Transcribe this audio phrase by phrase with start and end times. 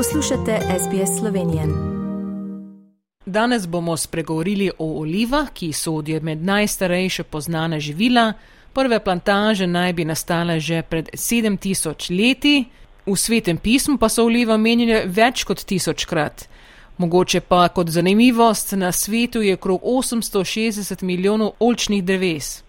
[0.00, 1.62] Poslušate SBS Slovenije.
[3.26, 8.32] Danes bomo spregovorili o olivah, ki sodijo med najstarejše poznane živila.
[8.72, 12.64] Prve plantaže naj bi nastale že pred 7000 leti,
[13.06, 16.48] v svetem pismu pa so oliva menjene več kot tisočkrat.
[16.96, 22.62] Mogoče pa kot zanimivost, na svetu je krog 860 milijonov olčnih dreves.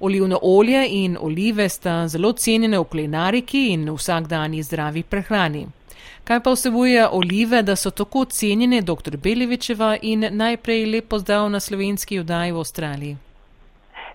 [0.00, 5.66] Olivno olje in olive sta zelo cenjene v kulinariki in vsakdanji zdravi prehrani.
[6.24, 9.16] Kaj pa vsebuje olive, da so tako cenjene, dr.
[9.16, 13.16] Belevičeva in najprej lepo zdrav na slovenski vdaji v Avstraliji?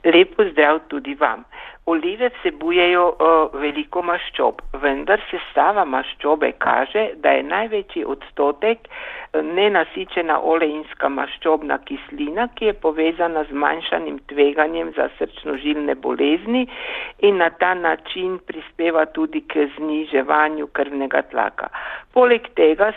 [0.03, 1.45] Lepo zdrav tudi vam.
[1.87, 8.89] Olive vsebujejo uh, veliko maščob, vendar sestava maščobe kaže, da je največji odstotek
[9.33, 16.67] nenasičena olejinska maščobna kislina, ki je povezana z manjšanim tveganjem za srčno-žilne bolezni
[17.19, 21.69] in na ta način prispeva tudi k zniževanju krvnega tlaka.
[22.13, 22.91] Poleg tega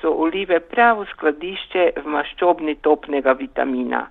[0.00, 4.06] so olive pravo skladišče v maščobni topnega vitamina.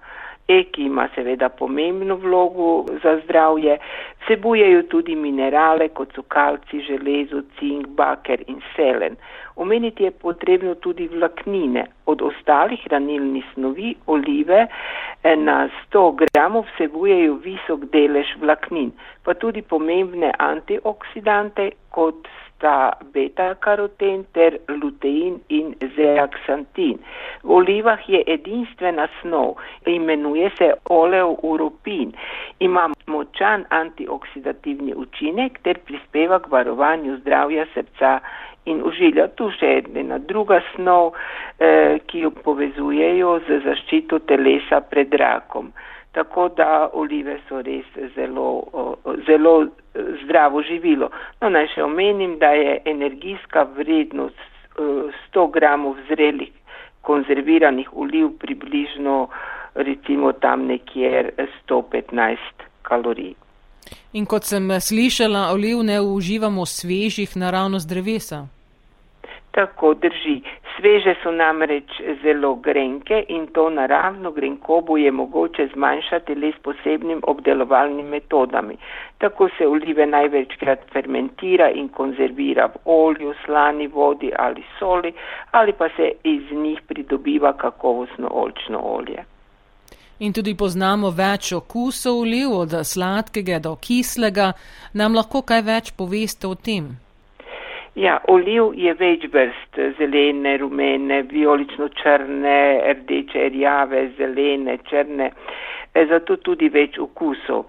[0.47, 3.77] E, ki ima seveda pomembno vlogo za zdravje,
[4.23, 9.17] vsebujejo tudi minerale, kot so kalci, železo, cink, baker in selen.
[9.55, 11.83] Omeniti je potrebno tudi vlaknine.
[12.07, 15.57] Od ostalih hranilnih snovi olive eh, na
[15.91, 18.91] 100 gramov vsebujejo visok delež vlaknin,
[19.23, 26.97] pa tudi pomembne antioksidante, kot sta beta-karoten ter lutein in zeaksantin.
[27.43, 32.13] V olivah je edinstvena snov, imenuje se oleuropin.
[32.59, 38.19] Ima močan antioksidativni učinek ter prispeva k varovanju zdravja srca
[38.67, 39.27] in užilja.
[39.39, 41.13] Tu še ena druga snov,
[41.59, 45.71] eh, ki jo povezujejo z zaščito telesa pred rakom
[46.17, 48.47] tako da olive so res zelo,
[49.27, 49.67] zelo
[50.23, 51.11] zdravo živilo.
[51.41, 56.49] No, naj še omenim, da je energijska vrednost 100 gramov zrelih
[57.01, 59.27] konzerviranih oliv približno
[59.75, 61.31] recimo tam nekje
[61.69, 63.33] 115 kalorij.
[64.13, 68.47] In kot sem slišala, oliv ne uživamo svežih naravno z drevesa.
[69.57, 70.41] Tako drži.
[70.75, 77.21] Sveže so namreč zelo grenke in to naravno grenkobo je mogoče zmanjšati le s posebnim
[77.23, 78.77] obdelovalnim metodami.
[79.17, 85.13] Tako se olive največkrat fermentira in konzervira v olju, slani vodi ali soli
[85.51, 89.25] ali pa se iz njih pridobiva kakovostno olčno olje.
[90.19, 94.53] In tudi poznamo več okusov oliv, od sladkega do kislega.
[94.93, 97.06] Nam lahko kaj več poveste o tem?
[97.97, 102.59] Ja, oliv je več vrst, zelene, rumene, vijolično-črne,
[102.99, 105.31] rdeče, rjave, zelene, črne,
[105.95, 107.65] e, zato tudi več okusov.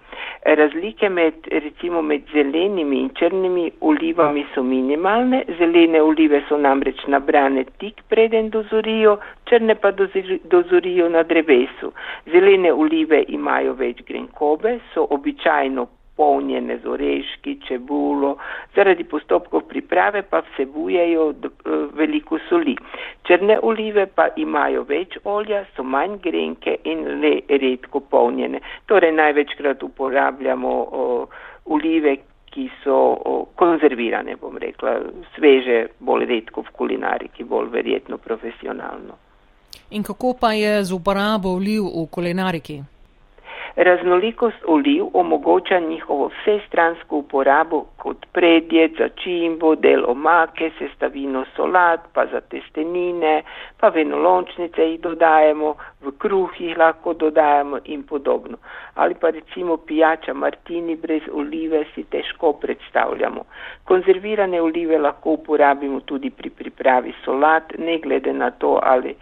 [0.61, 7.65] Razlike med, recimo med zelenimi in črnimi olivami so minimalne, zelene olive so namreč nabrane
[7.81, 9.17] tik preden dozorijo,
[9.49, 11.95] črne pa dozorijo na drevesu.
[12.29, 15.89] Zelene olive imajo več grenkobe, so običajno
[16.19, 18.37] polnjene z oreški, čebulo,
[18.75, 21.51] zaradi postopkov priprave pa vsebujejo eh,
[21.95, 22.75] veliko soli.
[23.27, 28.61] Črne olive pa imajo več olja, so manj grenke in le redko polnjene.
[28.91, 31.07] Torej največkrat uporabljamo o,
[31.77, 32.17] olive,
[32.49, 34.99] ki so o, konzervirane, bom rekla,
[35.37, 39.19] sveže, bolj redko v kulinariki, bolj verjetno profesionalno.
[39.91, 42.81] In kako pa je z uporabo oliv v kulinariki?
[43.77, 52.27] Raznolikost oliv omogoča njihovo vsestransko uporabo kot predjed za čimbo, del omake, sestavino solat, pa
[52.27, 53.43] za testenine,
[53.81, 58.57] pa venolončnice jih dodajemo, v kruh jih lahko dodajemo in podobno.
[58.95, 63.45] Ali pa recimo pijača martini brez olive si težko predstavljamo.
[63.85, 69.15] Konzervirane olive lahko uporabimo tudi pri pripravi solat, ne glede na to, ali,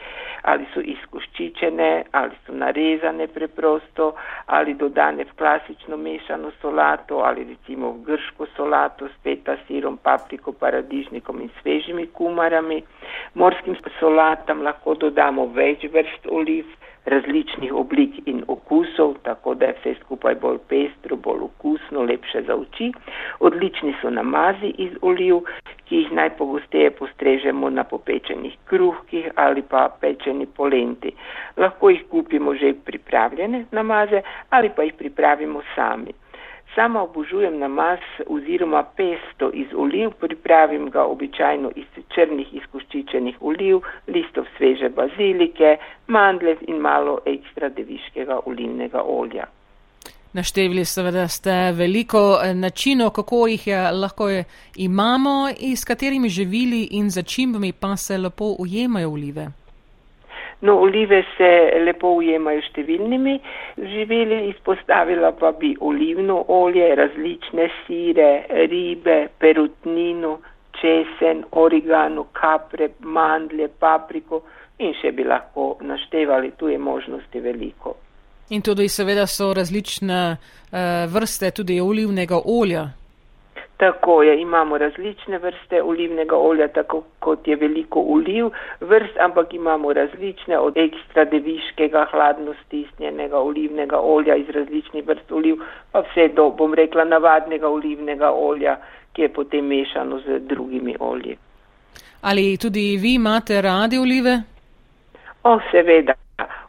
[0.47, 4.13] ali so izkoščičene, ali so narezane preprosto,
[4.47, 10.53] ali dodane v klasično mešano solato, ali recimo v grško solato s peta sirom, papriko,
[10.53, 12.83] paradižnikom in svežimi kumarami.
[13.35, 16.77] Morskim solatam lahko dodamo več vrst oliv
[17.07, 22.57] različnih oblik in okusov, tako da je vse skupaj bolj pestro, bolj okusno, lepše za
[22.57, 22.93] oči.
[23.41, 25.37] Odlični so namazi iz oliv,
[25.89, 31.15] ki jih najpogosteje postrežemo na popečenih kruhkih ali pa pečeni polenti.
[31.57, 36.13] Lahko jih kupimo že pripravljene namaze ali pa jih pripravimo sami.
[36.75, 44.45] Sama obožujem namaz oziroma pesto iz oliv, pripravim ga običajno iz črnih izkoščičenih oliv, listov
[44.57, 49.47] sveže bazilike, mandlev in malo ekstra deviškega olivnega olja.
[50.37, 54.45] Naštevili seveda ste veliko eh, načinov, kako jih je, lahko je,
[54.77, 59.47] imamo in s katerimi živili in začimbami pa se lepo ujemajo olive.
[60.61, 61.51] No, olive se
[61.87, 63.39] lepo ujemajo številnimi
[63.95, 68.31] živili, izpostavila pa bi olivno olje, različne sire,
[68.69, 70.39] ribe, perutnino,
[70.81, 74.45] česen, origano, kapre, mandlje, papriko
[74.79, 78.03] in še bi lahko naštevali, tu je možnosti veliko.
[78.51, 80.79] In tudi seveda so različne uh,
[81.15, 82.89] vrste tudi olivnega olja.
[83.77, 88.47] Tako je, imamo različne vrste olivnega olja, tako kot je veliko oliv
[88.81, 95.57] vrst, ampak imamo različne od ekstra deviškega, hladno stisnjenega olivnega olja iz različnih vrst oliv,
[95.93, 98.77] pa vse do, bom rekla, navadnega olivnega olja,
[99.13, 101.37] ki je potem mešano z drugimi olji.
[102.23, 104.43] Ali tudi vi imate radi olive?
[105.43, 106.15] O, seveda.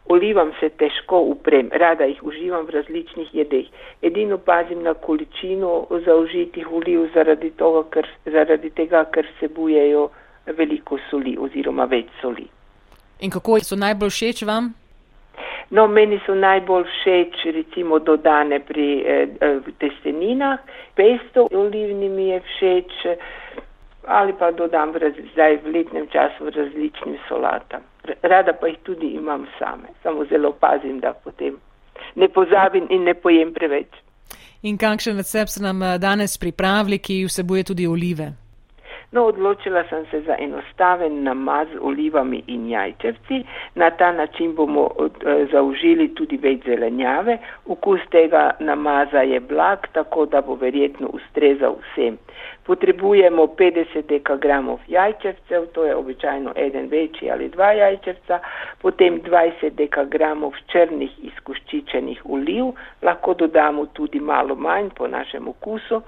[0.08, 3.66] Olivam se težko uprem, rada jih uživam v različnih jedeh.
[4.02, 10.08] Edino pazim na količino zaužitih oliv zaradi, toga, ker, zaradi tega, ker sebujejo
[10.56, 12.46] veliko soli oziroma več soli.
[13.20, 14.72] In kako so najbolj všeč vam?
[15.70, 20.64] No, meni so najbolj všeč recimo dodane pri eh, eh testeninah,
[20.96, 23.06] pesto olivni mi je všeč
[24.08, 27.84] ali pa dodam v, zdaj v letnem času v različnim solatam
[28.22, 31.56] rada pa jih tudi imam same, samo zelo pazim, da potem
[32.14, 33.88] ne pozabim in ne pojem preveč.
[34.62, 38.32] In kakšen recept ste nam eh, danes pripravili, ki vsebuje tudi olive?
[39.10, 43.44] No, odločila sem se za enostaven namaz z olivami in jajčevci.
[43.74, 47.38] Na ta način bomo eh, zaužili tudi več zelenjave.
[47.66, 52.18] Vkus tega namaza je blag, tako da bo verjetno ustrezal vsem.
[52.68, 58.40] Potrebujemo 50 dekagramov jajčevcev, to je običajno eden večji ali dva jajčevca,
[58.82, 66.02] potem 20 dekagramov črnih izkoščičenih oliv, lahko dodamo tudi malo manj po našem okusu,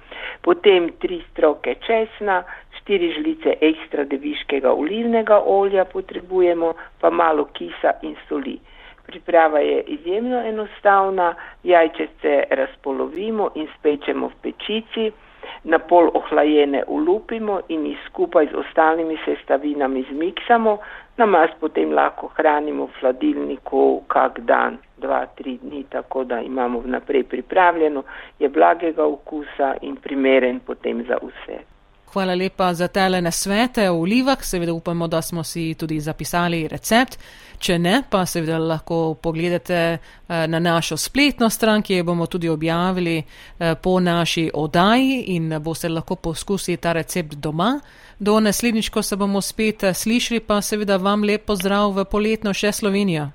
[0.44, 2.42] potem 3 stroke česna,
[2.84, 8.58] 4 žlice ekstra deviškega olivnega olja potrebujemo, pa malo kisa in soli.
[9.06, 11.34] Priprava je izjemno enostavna,
[11.64, 15.10] jajčevce razpolovimo in spečemo v pečici
[15.64, 20.78] na pol ohlajene ulupimo in jih skupaj z ostalimi sestavinami zmiksamo,
[21.16, 27.24] namaz potem lahko hranimo v hladilniku kak dan, dva, tri dni, tako da imamo vnaprej
[27.24, 28.02] pripravljeno,
[28.38, 31.60] je blagega okusa in primeren potem za vse.
[32.12, 37.18] Hvala lepa za tele nasvete o olivah, seveda upamo, da smo si tudi zapisali recept.
[37.58, 39.98] Če ne, pa seveda lahko pogledate eh,
[40.48, 45.88] na našo spletno stran, ki jo bomo tudi objavili eh, po naši odaji in boste
[45.88, 47.78] lahko poskusili ta recept doma.
[48.18, 52.54] Do naslednjič, ko se bomo spet eh, slišali, pa seveda vam lepo zdrav v poletno
[52.54, 53.28] še Slovenijo.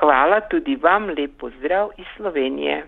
[0.00, 2.82] Hvala tudi vam, lepo zdrav iz Slovenije.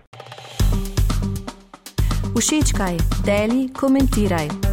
[2.33, 4.72] Všečkaj, deli, komentiraj.